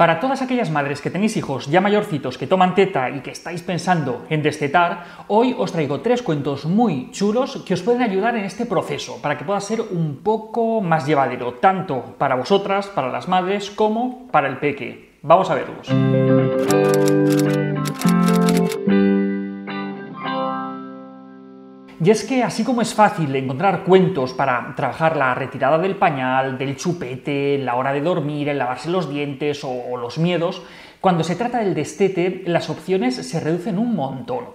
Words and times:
Para 0.00 0.18
todas 0.18 0.40
aquellas 0.40 0.70
madres 0.70 1.02
que 1.02 1.10
tenéis 1.10 1.36
hijos 1.36 1.66
ya 1.66 1.82
mayorcitos 1.82 2.38
que 2.38 2.46
toman 2.46 2.74
teta 2.74 3.10
y 3.10 3.20
que 3.20 3.32
estáis 3.32 3.60
pensando 3.60 4.24
en 4.30 4.42
destetar, 4.42 5.26
hoy 5.28 5.54
os 5.58 5.72
traigo 5.72 6.00
tres 6.00 6.22
cuentos 6.22 6.64
muy 6.64 7.10
chulos 7.10 7.62
que 7.66 7.74
os 7.74 7.82
pueden 7.82 8.00
ayudar 8.00 8.34
en 8.34 8.46
este 8.46 8.64
proceso 8.64 9.20
para 9.20 9.36
que 9.36 9.44
pueda 9.44 9.60
ser 9.60 9.82
un 9.82 10.20
poco 10.24 10.80
más 10.80 11.06
llevadero, 11.06 11.52
tanto 11.60 12.16
para 12.16 12.34
vosotras, 12.34 12.86
para 12.86 13.12
las 13.12 13.28
madres, 13.28 13.70
como 13.70 14.26
para 14.28 14.48
el 14.48 14.56
peque. 14.56 15.18
Vamos 15.20 15.50
a 15.50 15.54
verlos. 15.54 16.99
Y 22.02 22.08
es 22.08 22.24
que 22.24 22.42
así 22.42 22.64
como 22.64 22.80
es 22.80 22.94
fácil 22.94 23.36
encontrar 23.36 23.84
cuentos 23.84 24.32
para 24.32 24.74
trabajar 24.74 25.18
la 25.18 25.34
retirada 25.34 25.76
del 25.76 25.96
pañal, 25.96 26.56
del 26.56 26.76
chupete, 26.76 27.58
la 27.58 27.74
hora 27.74 27.92
de 27.92 28.00
dormir, 28.00 28.48
el 28.48 28.56
lavarse 28.56 28.88
los 28.88 29.10
dientes 29.10 29.60
o, 29.64 29.98
los 29.98 30.16
miedos, 30.16 30.62
cuando 31.02 31.24
se 31.24 31.36
trata 31.36 31.58
del 31.58 31.74
destete 31.74 32.42
las 32.46 32.70
opciones 32.70 33.16
se 33.16 33.38
reducen 33.38 33.78
un 33.78 33.94
montón. 33.94 34.46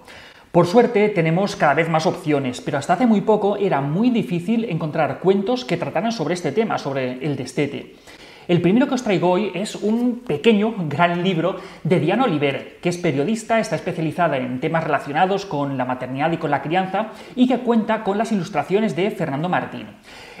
Por 0.50 0.66
suerte 0.66 1.08
tenemos 1.10 1.54
cada 1.54 1.74
vez 1.74 1.88
más 1.88 2.06
opciones, 2.06 2.60
pero 2.60 2.78
hasta 2.78 2.94
hace 2.94 3.06
muy 3.06 3.20
poco 3.20 3.56
era 3.56 3.80
muy 3.80 4.10
difícil 4.10 4.64
encontrar 4.64 5.20
cuentos 5.20 5.64
que 5.64 5.76
trataran 5.76 6.10
sobre 6.10 6.34
este 6.34 6.50
tema, 6.50 6.78
sobre 6.78 7.24
el 7.24 7.36
destete. 7.36 7.94
El 8.48 8.60
primero 8.60 8.86
que 8.86 8.94
os 8.94 9.02
traigo 9.02 9.30
hoy 9.30 9.50
es 9.54 9.74
un 9.74 10.20
pequeño, 10.20 10.72
gran 10.88 11.24
libro 11.24 11.56
de 11.82 11.98
Diana 11.98 12.24
Oliver, 12.24 12.78
que 12.80 12.90
es 12.90 12.96
periodista, 12.96 13.58
está 13.58 13.74
especializada 13.74 14.36
en 14.36 14.60
temas 14.60 14.84
relacionados 14.84 15.46
con 15.46 15.76
la 15.76 15.84
maternidad 15.84 16.30
y 16.30 16.36
con 16.36 16.52
la 16.52 16.62
crianza 16.62 17.08
y 17.34 17.48
que 17.48 17.58
cuenta 17.58 18.04
con 18.04 18.18
las 18.18 18.30
ilustraciones 18.30 18.94
de 18.94 19.10
Fernando 19.10 19.48
Martín. 19.48 19.86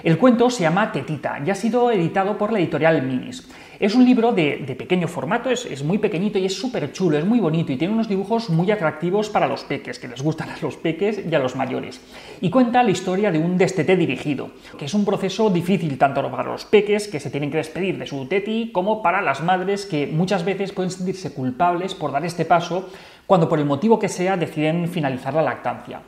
El 0.04 0.18
cuento 0.18 0.50
se 0.50 0.62
llama 0.62 0.92
Tetita 0.92 1.40
y 1.44 1.50
ha 1.50 1.56
sido 1.56 1.90
editado 1.90 2.38
por 2.38 2.52
la 2.52 2.60
editorial 2.60 3.02
Minis. 3.02 3.48
Es 3.78 3.94
un 3.94 4.06
libro 4.06 4.32
de, 4.32 4.74
pequeño 4.78 5.06
formato, 5.06 5.50
es, 5.50 5.82
muy 5.82 5.98
pequeñito 5.98 6.38
y 6.38 6.46
es 6.46 6.54
súper 6.54 6.92
chulo, 6.92 7.18
es 7.18 7.26
muy 7.26 7.40
bonito 7.40 7.72
y 7.72 7.76
tiene 7.76 7.92
unos 7.92 8.08
dibujos 8.08 8.48
muy 8.48 8.70
atractivos 8.70 9.28
para 9.28 9.46
los 9.46 9.64
peques, 9.64 9.98
que 9.98 10.08
les 10.08 10.22
gustan 10.22 10.48
a 10.48 10.56
los 10.62 10.76
peques 10.76 11.20
y 11.30 11.34
a 11.34 11.38
los 11.38 11.56
mayores. 11.56 12.00
Y 12.40 12.48
cuenta 12.48 12.82
la 12.82 12.90
historia 12.90 13.30
de 13.30 13.38
un 13.38 13.58
destete 13.58 13.96
dirigido, 13.96 14.50
que 14.78 14.86
es 14.86 14.94
un 14.94 15.04
proceso 15.04 15.50
difícil 15.50 15.98
tanto 15.98 16.22
para 16.30 16.44
los 16.44 16.64
peques, 16.64 17.08
que 17.08 17.20
se 17.20 17.28
tienen 17.30 17.50
que 17.50 17.58
despedir 17.58 17.95
de 17.96 18.06
su 18.06 18.26
teti, 18.26 18.70
como 18.72 19.02
para 19.02 19.22
las 19.22 19.42
madres, 19.42 19.86
que 19.86 20.06
muchas 20.06 20.44
veces 20.44 20.72
pueden 20.72 20.90
sentirse 20.90 21.32
culpables 21.32 21.94
por 21.94 22.12
dar 22.12 22.24
este 22.24 22.44
paso 22.44 22.88
cuando 23.26 23.48
por 23.48 23.58
el 23.58 23.64
motivo 23.64 23.98
que 23.98 24.08
sea 24.08 24.36
deciden 24.36 24.88
finalizar 24.88 25.34
la 25.34 25.42
lactancia. 25.42 26.00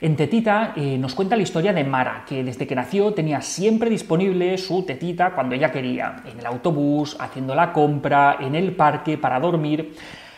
En 0.00 0.16
Tetita 0.16 0.74
eh, 0.76 0.98
nos 0.98 1.14
cuenta 1.14 1.36
la 1.36 1.42
historia 1.42 1.72
de 1.72 1.84
Mara, 1.84 2.24
que 2.28 2.44
desde 2.44 2.66
que 2.66 2.74
nació 2.74 3.14
tenía 3.14 3.40
siempre 3.40 3.88
disponible 3.88 4.58
su 4.58 4.84
tetita 4.84 5.30
cuando 5.34 5.54
ella 5.54 5.72
quería, 5.72 6.16
en 6.30 6.38
el 6.38 6.46
autobús, 6.46 7.16
haciendo 7.18 7.54
la 7.54 7.72
compra, 7.72 8.36
en 8.40 8.54
el 8.54 8.72
parque, 8.72 9.16
para 9.16 9.40
dormir. 9.40 9.94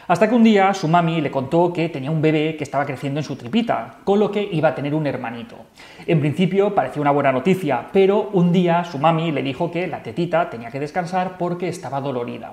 Hasta 0.09 0.29
que 0.29 0.37
un 0.37 0.45
día 0.45 0.73
su 0.73 0.87
mami 0.87 1.21
le 1.21 1.33
contó 1.33 1.73
que 1.73 1.89
tenía 1.89 2.13
un 2.13 2.23
bebé 2.23 2.55
que 2.57 2.63
estaba 2.63 2.87
creciendo 2.87 3.19
en 3.19 3.25
su 3.25 3.35
tripita, 3.35 3.97
con 4.05 4.21
lo 4.21 4.31
que 4.31 4.49
iba 4.53 4.69
a 4.69 4.75
tener 4.75 4.95
un 4.95 5.05
hermanito. 5.05 5.57
En 6.07 6.21
principio 6.21 6.77
parecía 6.77 7.03
una 7.03 7.11
buena 7.11 7.33
noticia, 7.33 7.89
pero 7.93 8.31
un 8.33 8.53
día 8.53 8.85
su 8.85 8.99
mami 8.99 9.33
le 9.33 9.43
dijo 9.43 9.69
que 9.69 9.89
la 9.89 10.05
tetita 10.05 10.49
tenía 10.49 10.71
que 10.71 10.79
descansar 10.79 11.37
porque 11.39 11.67
estaba 11.67 12.01
dolorida. 12.01 12.53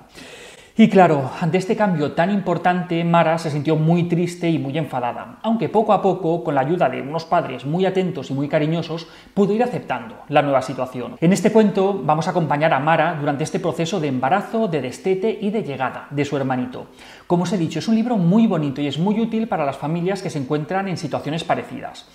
Y 0.75 0.89
claro, 0.89 1.29
ante 1.39 1.59
este 1.59 1.75
cambio 1.75 2.13
tan 2.13 2.31
importante, 2.31 3.03
Mara 3.03 3.37
se 3.37 3.51
sintió 3.51 3.75
muy 3.75 4.05
triste 4.05 4.49
y 4.49 4.57
muy 4.57 4.75
enfadada, 4.75 5.37
aunque 5.43 5.69
poco 5.69 5.93
a 5.93 6.01
poco, 6.01 6.43
con 6.43 6.55
la 6.55 6.61
ayuda 6.61 6.89
de 6.89 6.99
unos 6.99 7.25
padres 7.25 7.63
muy 7.63 7.85
atentos 7.85 8.31
y 8.31 8.33
muy 8.33 8.47
cariñosos, 8.47 9.07
pudo 9.35 9.53
ir 9.53 9.61
aceptando 9.61 10.15
la 10.29 10.41
nueva 10.41 10.63
situación. 10.63 11.15
En 11.21 11.31
este 11.31 11.51
cuento 11.51 12.01
vamos 12.03 12.25
a 12.27 12.31
acompañar 12.31 12.73
a 12.73 12.79
Mara 12.79 13.15
durante 13.19 13.43
este 13.43 13.59
proceso 13.59 13.99
de 13.99 14.07
embarazo, 14.07 14.67
de 14.67 14.81
destete 14.81 15.37
y 15.39 15.51
de 15.51 15.61
llegada 15.61 16.07
de 16.09 16.25
su 16.25 16.37
hermanito. 16.37 16.87
Como 17.27 17.43
os 17.43 17.53
he 17.53 17.59
dicho, 17.59 17.77
es 17.77 17.87
un 17.87 17.93
libro 17.93 18.17
muy 18.17 18.47
bonito 18.47 18.81
y 18.81 18.87
es 18.87 18.97
muy 18.97 19.19
útil 19.19 19.47
para 19.47 19.67
las 19.67 19.77
familias 19.77 20.23
que 20.23 20.31
se 20.31 20.39
encuentran 20.39 20.87
en 20.87 20.97
situaciones 20.97 21.43
parecidas. 21.43 22.07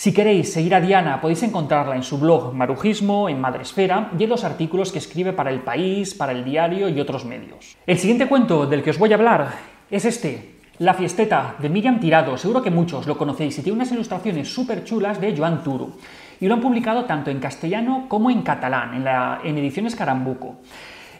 Si 0.00 0.14
queréis 0.14 0.50
seguir 0.50 0.74
a 0.74 0.80
Diana, 0.80 1.20
podéis 1.20 1.42
encontrarla 1.42 1.94
en 1.94 2.02
su 2.02 2.16
blog 2.16 2.54
Marujismo, 2.54 3.28
en 3.28 3.38
Madresfera, 3.38 4.08
y 4.18 4.24
en 4.24 4.30
los 4.30 4.44
artículos 4.44 4.92
que 4.92 4.98
escribe 4.98 5.34
para 5.34 5.50
El 5.50 5.60
País, 5.60 6.14
para 6.14 6.32
El 6.32 6.42
Diario 6.42 6.88
y 6.88 6.98
otros 6.98 7.26
medios. 7.26 7.76
El 7.86 7.98
siguiente 7.98 8.26
cuento 8.26 8.64
del 8.64 8.82
que 8.82 8.88
os 8.88 8.98
voy 8.98 9.12
a 9.12 9.16
hablar 9.16 9.48
es 9.90 10.06
este, 10.06 10.54
La 10.78 10.94
fiesteta, 10.94 11.56
de 11.58 11.68
Miriam 11.68 12.00
Tirado. 12.00 12.38
Seguro 12.38 12.62
que 12.62 12.70
muchos 12.70 13.06
lo 13.06 13.18
conocéis 13.18 13.58
y 13.58 13.62
tiene 13.62 13.76
unas 13.76 13.92
ilustraciones 13.92 14.48
súper 14.48 14.84
chulas 14.84 15.20
de 15.20 15.36
Joan 15.36 15.62
Turu. 15.62 15.92
Y 16.40 16.46
lo 16.46 16.54
han 16.54 16.62
publicado 16.62 17.04
tanto 17.04 17.30
en 17.30 17.38
castellano 17.38 18.06
como 18.08 18.30
en 18.30 18.40
catalán, 18.40 19.06
en, 19.44 19.58
ediciones 19.58 19.94
Carambuco. 19.94 20.60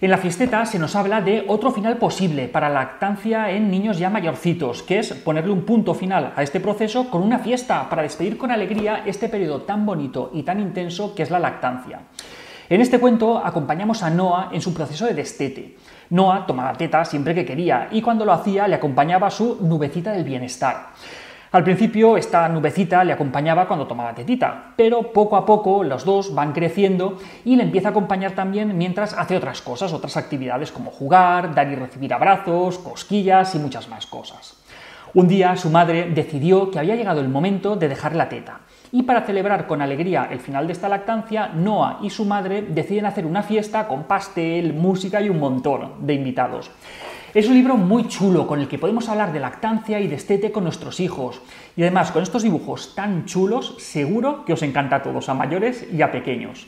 En 0.03 0.09
la 0.09 0.17
fiesteta 0.17 0.65
se 0.65 0.79
nos 0.79 0.97
habla 0.97 1.21
de 1.21 1.45
otro 1.47 1.73
final 1.73 1.99
posible 1.99 2.49
para 2.49 2.71
la 2.71 2.81
lactancia 2.81 3.51
en 3.51 3.71
niños 3.71 3.99
ya 3.99 4.09
mayorcitos, 4.09 4.83
que 4.83 4.99
es 4.99 5.13
ponerle 5.13 5.53
un 5.53 5.67
punto 5.67 5.93
final 5.93 6.33
a 6.37 6.43
este 6.43 6.59
proceso 6.59 7.11
con 7.11 7.23
una 7.23 7.39
fiesta 7.39 7.87
para 7.91 8.01
despedir 8.01 8.39
con 8.39 8.51
alegría 8.51 9.03
este 9.05 9.29
periodo 9.29 9.61
tan 9.61 9.85
bonito 9.85 10.31
y 10.33 10.43
tan 10.43 10.59
intenso 10.59 11.15
que 11.15 11.23
es 11.23 11.31
la 11.31 11.39
lactancia. 11.39 12.01
En 12.71 12.81
este 12.81 12.99
cuento 12.99 13.45
acompañamos 13.45 14.03
a 14.03 14.09
Noah 14.09 14.49
en 14.53 14.63
su 14.63 14.73
proceso 14.73 15.05
de 15.05 15.13
destete. 15.13 15.77
Noah 16.09 16.47
tomaba 16.47 16.73
teta 16.73 17.05
siempre 17.05 17.35
que 17.35 17.45
quería 17.45 17.89
y 17.91 18.01
cuando 18.01 18.25
lo 18.25 18.33
hacía 18.33 18.67
le 18.69 18.77
acompañaba 18.77 19.31
su 19.31 19.59
nubecita 19.61 20.13
del 20.13 20.25
bienestar. 20.25 20.95
Al 21.53 21.65
principio 21.65 22.17
esta 22.17 22.49
nubecita 22.49 23.03
le 23.03 23.13
acompañaba 23.13 23.67
cuando 23.67 23.89
tomaba 23.89 24.15
tetita, 24.15 24.73
pero 24.77 25.13
poco 25.13 25.37
a 25.37 25.45
poco 25.45 25.83
los 25.83 26.05
dos 26.05 26.33
van 26.33 26.53
creciendo 26.53 27.19
y 27.45 27.57
le 27.57 27.65
empieza 27.65 27.89
a 27.89 27.91
acompañar 27.91 28.33
también 28.33 28.79
mientras 28.79 29.15
hace 29.15 29.37
otras 29.37 29.61
cosas, 29.61 29.93
otras 29.93 30.17
actividades 30.17 30.71
como 30.71 30.93
jugar, 30.93 31.53
dar 31.53 31.69
y 31.69 31.75
recibir 31.75 32.15
abrazos, 32.15 32.79
cosquillas 32.79 33.53
y 33.57 33.59
muchas 33.59 33.89
más 33.89 34.07
cosas. 34.07 34.63
Un 35.13 35.27
día 35.27 35.57
su 35.57 35.71
madre 35.71 36.09
decidió 36.15 36.71
que 36.71 36.79
había 36.79 36.95
llegado 36.95 37.21
el 37.21 37.29
momento 37.29 37.75
de 37.75 37.89
dejar 37.89 38.15
la 38.15 38.29
teta. 38.29 38.61
Y 38.93 39.03
para 39.03 39.23
celebrar 39.23 39.67
con 39.67 39.83
alegría 39.83 40.29
el 40.31 40.39
final 40.39 40.69
de 40.69 40.73
esta 40.73 40.89
lactancia, 40.89 41.49
Noah 41.49 41.99
y 42.01 42.11
su 42.11 42.27
madre 42.27 42.63
deciden 42.63 43.07
hacer 43.07 43.27
una 43.27 43.43
fiesta 43.43 43.89
con 43.89 44.05
pastel, 44.05 44.73
música 44.73 45.21
y 45.21 45.29
un 45.29 45.41
montón 45.41 46.07
de 46.07 46.15
invitados. 46.15 46.71
Es 47.33 47.47
un 47.47 47.55
libro 47.55 47.77
muy 47.77 48.09
chulo 48.09 48.45
con 48.49 48.59
el 48.59 48.67
que 48.67 48.79
podemos 48.79 49.09
hablar 49.09 49.33
de 49.33 49.39
lactancia 49.39 50.01
y 50.01 50.09
de 50.09 50.17
estete 50.17 50.51
con 50.51 50.65
nuestros 50.65 50.99
hijos. 50.99 51.41
Y 51.77 51.83
además, 51.83 52.11
con 52.11 52.25
estos 52.25 52.43
dibujos 52.43 52.97
tan 52.97 53.25
chulos, 53.25 53.77
seguro 53.79 54.45
que 54.45 54.53
os 54.53 54.63
encanta 54.63 54.97
a 54.97 55.03
todos, 55.05 55.29
a 55.29 55.35
mayores 55.35 55.87
y 55.93 56.03
a 56.03 56.11
pequeños. 56.11 56.67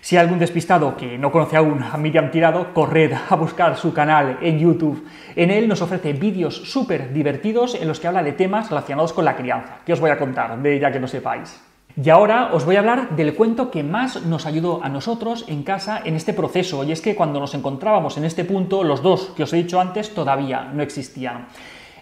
Si 0.00 0.16
hay 0.16 0.22
algún 0.22 0.38
despistado 0.38 0.96
que 0.96 1.18
no 1.18 1.32
conoce 1.32 1.56
aún 1.56 1.82
a 1.82 1.96
Miriam 1.96 2.30
Tirado, 2.30 2.72
corred 2.72 3.14
a 3.28 3.34
buscar 3.34 3.76
su 3.76 3.92
canal 3.92 4.38
en 4.42 4.60
YouTube. 4.60 5.04
En 5.34 5.50
él 5.50 5.66
nos 5.66 5.82
ofrece 5.82 6.12
vídeos 6.12 6.54
súper 6.54 7.12
divertidos 7.12 7.74
en 7.74 7.88
los 7.88 7.98
que 7.98 8.06
habla 8.06 8.22
de 8.22 8.30
temas 8.30 8.70
relacionados 8.70 9.12
con 9.12 9.24
la 9.24 9.34
crianza, 9.34 9.78
que 9.84 9.92
os 9.92 9.98
voy 9.98 10.10
a 10.10 10.18
contar 10.18 10.56
de 10.56 10.76
ella 10.76 10.92
que 10.92 11.00
no 11.00 11.08
sepáis. 11.08 11.65
Y 11.98 12.10
ahora 12.10 12.50
os 12.52 12.66
voy 12.66 12.76
a 12.76 12.80
hablar 12.80 13.16
del 13.16 13.34
cuento 13.34 13.70
que 13.70 13.82
más 13.82 14.22
nos 14.26 14.44
ayudó 14.44 14.84
a 14.84 14.90
nosotros 14.90 15.46
en 15.48 15.62
casa 15.62 16.02
en 16.04 16.14
este 16.14 16.34
proceso, 16.34 16.84
y 16.84 16.92
es 16.92 17.00
que 17.00 17.16
cuando 17.16 17.40
nos 17.40 17.54
encontrábamos 17.54 18.18
en 18.18 18.24
este 18.24 18.44
punto, 18.44 18.84
los 18.84 19.00
dos 19.02 19.32
que 19.34 19.44
os 19.44 19.52
he 19.54 19.56
dicho 19.56 19.80
antes 19.80 20.12
todavía 20.12 20.70
no 20.74 20.82
existían. 20.82 21.46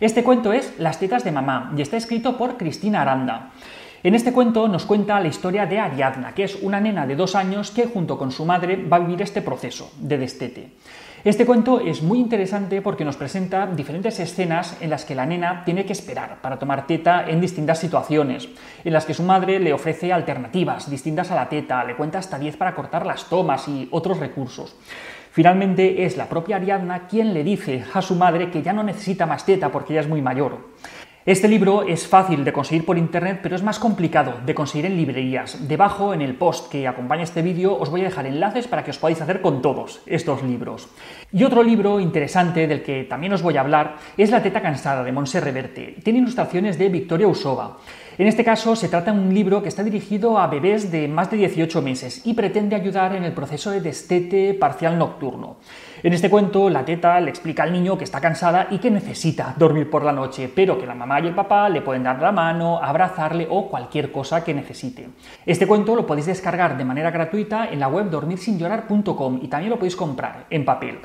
Este 0.00 0.24
cuento 0.24 0.52
es 0.52 0.74
Las 0.78 0.98
tetas 0.98 1.22
de 1.22 1.30
mamá 1.30 1.72
y 1.76 1.82
está 1.82 1.96
escrito 1.96 2.36
por 2.36 2.56
Cristina 2.56 3.02
Aranda. 3.02 3.52
En 4.02 4.16
este 4.16 4.32
cuento 4.32 4.66
nos 4.66 4.84
cuenta 4.84 5.20
la 5.20 5.28
historia 5.28 5.64
de 5.64 5.78
Ariadna, 5.78 6.34
que 6.34 6.42
es 6.42 6.58
una 6.60 6.80
nena 6.80 7.06
de 7.06 7.14
dos 7.14 7.36
años 7.36 7.70
que 7.70 7.86
junto 7.86 8.18
con 8.18 8.32
su 8.32 8.44
madre 8.44 8.76
va 8.76 8.96
a 8.96 9.00
vivir 9.00 9.22
este 9.22 9.42
proceso 9.42 9.92
de 10.00 10.18
destete. 10.18 10.72
Este 11.24 11.46
cuento 11.46 11.80
es 11.80 12.02
muy 12.02 12.18
interesante 12.18 12.82
porque 12.82 13.02
nos 13.02 13.16
presenta 13.16 13.66
diferentes 13.66 14.20
escenas 14.20 14.76
en 14.82 14.90
las 14.90 15.06
que 15.06 15.14
la 15.14 15.24
nena 15.24 15.64
tiene 15.64 15.86
que 15.86 15.94
esperar 15.94 16.42
para 16.42 16.58
tomar 16.58 16.86
teta 16.86 17.24
en 17.26 17.40
distintas 17.40 17.78
situaciones, 17.78 18.50
en 18.84 18.92
las 18.92 19.06
que 19.06 19.14
su 19.14 19.22
madre 19.22 19.58
le 19.58 19.72
ofrece 19.72 20.12
alternativas 20.12 20.90
distintas 20.90 21.30
a 21.30 21.34
la 21.34 21.48
teta, 21.48 21.82
le 21.82 21.96
cuenta 21.96 22.18
hasta 22.18 22.38
10 22.38 22.58
para 22.58 22.74
cortar 22.74 23.06
las 23.06 23.24
tomas 23.30 23.66
y 23.68 23.88
otros 23.90 24.18
recursos. 24.18 24.76
Finalmente 25.30 26.04
es 26.04 26.18
la 26.18 26.28
propia 26.28 26.56
Ariadna 26.56 27.08
quien 27.08 27.32
le 27.32 27.42
dice 27.42 27.82
a 27.94 28.02
su 28.02 28.16
madre 28.16 28.50
que 28.50 28.62
ya 28.62 28.74
no 28.74 28.82
necesita 28.82 29.24
más 29.24 29.46
teta 29.46 29.72
porque 29.72 29.94
ya 29.94 30.00
es 30.00 30.08
muy 30.08 30.20
mayor. 30.20 30.58
Este 31.26 31.48
libro 31.48 31.84
es 31.84 32.06
fácil 32.06 32.44
de 32.44 32.52
conseguir 32.52 32.84
por 32.84 32.98
internet, 32.98 33.40
pero 33.42 33.56
es 33.56 33.62
más 33.62 33.78
complicado 33.78 34.34
de 34.44 34.54
conseguir 34.54 34.84
en 34.84 34.98
librerías. 34.98 35.66
Debajo, 35.66 36.12
en 36.12 36.20
el 36.20 36.34
post 36.34 36.70
que 36.70 36.86
acompaña 36.86 37.22
este 37.22 37.40
vídeo, 37.40 37.78
os 37.78 37.88
voy 37.88 38.02
a 38.02 38.04
dejar 38.04 38.26
enlaces 38.26 38.68
para 38.68 38.84
que 38.84 38.90
os 38.90 38.98
podáis 38.98 39.22
hacer 39.22 39.40
con 39.40 39.62
todos 39.62 40.02
estos 40.04 40.42
libros. 40.42 40.86
Y 41.32 41.44
otro 41.44 41.62
libro 41.62 41.98
interesante 41.98 42.66
del 42.66 42.82
que 42.82 43.04
también 43.04 43.32
os 43.32 43.40
voy 43.40 43.56
a 43.56 43.62
hablar 43.62 43.96
es 44.18 44.30
La 44.30 44.42
teta 44.42 44.60
cansada 44.60 45.02
de 45.02 45.12
Montse 45.12 45.40
Reverte. 45.40 45.96
Tiene 46.04 46.18
ilustraciones 46.18 46.78
de 46.78 46.90
Victoria 46.90 47.26
Usova. 47.26 47.78
En 48.18 48.26
este 48.26 48.44
caso 48.44 48.76
se 48.76 48.90
trata 48.90 49.10
de 49.10 49.18
un 49.18 49.32
libro 49.32 49.62
que 49.62 49.70
está 49.70 49.82
dirigido 49.82 50.38
a 50.38 50.46
bebés 50.46 50.92
de 50.92 51.08
más 51.08 51.30
de 51.30 51.38
18 51.38 51.80
meses 51.80 52.20
y 52.26 52.34
pretende 52.34 52.76
ayudar 52.76 53.16
en 53.16 53.24
el 53.24 53.32
proceso 53.32 53.70
de 53.70 53.80
destete 53.80 54.52
parcial 54.52 54.98
nocturno. 54.98 55.56
En 56.04 56.12
este 56.12 56.28
cuento, 56.28 56.68
la 56.68 56.84
teta 56.84 57.18
le 57.18 57.30
explica 57.30 57.62
al 57.62 57.72
niño 57.72 57.96
que 57.96 58.04
está 58.04 58.20
cansada 58.20 58.68
y 58.70 58.76
que 58.76 58.90
necesita 58.90 59.54
dormir 59.56 59.88
por 59.88 60.04
la 60.04 60.12
noche, 60.12 60.52
pero 60.54 60.78
que 60.78 60.84
la 60.84 60.94
mamá 60.94 61.18
y 61.18 61.28
el 61.28 61.34
papá 61.34 61.70
le 61.70 61.80
pueden 61.80 62.02
dar 62.02 62.20
la 62.20 62.30
mano, 62.30 62.78
abrazarle 62.78 63.46
o 63.48 63.70
cualquier 63.70 64.12
cosa 64.12 64.44
que 64.44 64.52
necesite. 64.52 65.08
Este 65.46 65.66
cuento 65.66 65.96
lo 65.96 66.06
podéis 66.06 66.26
descargar 66.26 66.76
de 66.76 66.84
manera 66.84 67.10
gratuita 67.10 67.70
en 67.70 67.80
la 67.80 67.88
web 67.88 68.10
dormirsinllorar.com 68.10 69.40
y 69.40 69.48
también 69.48 69.70
lo 69.70 69.78
podéis 69.78 69.96
comprar 69.96 70.44
en 70.50 70.66
papel. 70.66 70.98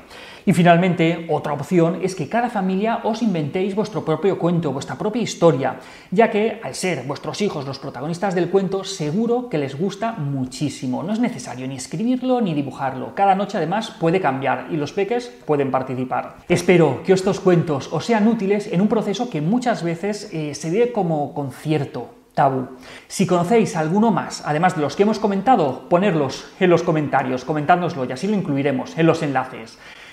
Y 0.50 0.54
finalmente, 0.54 1.28
otra 1.30 1.54
opción 1.54 2.00
es 2.02 2.16
que 2.16 2.28
cada 2.28 2.50
familia 2.50 3.02
os 3.04 3.22
inventéis 3.22 3.76
vuestro 3.76 4.04
propio 4.04 4.40
cuento, 4.40 4.74
vuestra 4.74 4.98
propia 4.98 5.22
historia, 5.22 5.78
ya 6.10 6.32
que 6.32 6.60
al 6.64 6.74
ser 6.74 7.04
vuestros 7.04 7.40
hijos 7.44 7.68
los 7.68 7.78
protagonistas 7.78 8.34
del 8.34 8.50
cuento, 8.50 8.84
seguro 8.84 9.48
que 9.48 9.60
les 9.60 9.78
gusta 9.78 10.14
muchísimo. 10.14 11.04
No 11.04 11.14
es 11.14 11.20
necesario 11.20 11.68
ni 11.68 11.76
escribirlo 11.76 12.42
ni 12.42 12.56
dibujarlo. 12.56 13.14
Cada 13.14 13.36
noche 13.36 13.58
además 13.58 13.92
puede 13.92 14.22
cambiar 14.22 14.70
y 14.72 14.78
los 14.78 14.92
peques 14.92 15.32
pueden 15.46 15.70
participar. 15.70 16.38
Espero 16.50 17.04
que 17.04 17.14
estos 17.14 17.40
cuentos 17.40 17.88
os 17.92 18.06
sean 18.06 18.28
útiles 18.28 18.74
en 18.74 18.82
un 18.82 18.88
proceso 18.88 19.30
que 19.30 19.42
muchas 19.42 19.84
veces 19.84 20.32
eh, 20.34 20.56
se 20.56 20.72
ve 20.72 20.92
como 20.92 21.36
concierto, 21.36 22.10
tabú. 22.34 22.70
Si 23.08 23.28
conocéis 23.28 23.76
alguno 23.76 24.10
más, 24.10 24.42
además 24.44 24.76
de 24.76 24.82
los 24.82 24.96
que 24.96 25.04
hemos 25.04 25.20
comentado, 25.20 25.88
ponedlos 25.90 26.48
en 26.60 26.72
los 26.72 26.82
comentarios, 26.82 27.46
comentádnoslo 27.46 28.06
y 28.06 28.14
así 28.14 28.28
lo 28.28 28.34
incluiremos 28.34 28.98
en 28.98 29.06
los 29.06 29.22
enlaces. 29.22 29.78